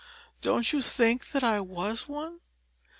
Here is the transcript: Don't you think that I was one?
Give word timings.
Don't 0.41 0.73
you 0.73 0.81
think 0.81 1.27
that 1.27 1.43
I 1.43 1.59
was 1.59 2.07
one? 2.07 2.39